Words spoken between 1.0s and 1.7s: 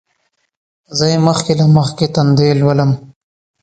یې مخکې له